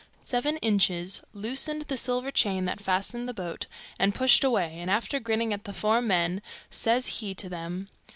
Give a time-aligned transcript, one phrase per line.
[0.23, 3.67] Seven Inches loosened the silver chain that fastened the boat,
[3.99, 7.87] and pushed away, and after grinning at the four men, says he to them.